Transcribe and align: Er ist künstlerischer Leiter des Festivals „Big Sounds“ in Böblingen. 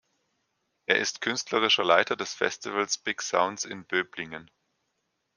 Er 0.87 0.97
ist 0.97 1.21
künstlerischer 1.21 1.83
Leiter 1.83 2.15
des 2.15 2.33
Festivals 2.33 2.97
„Big 2.97 3.21
Sounds“ 3.21 3.65
in 3.65 3.85
Böblingen. 3.85 4.49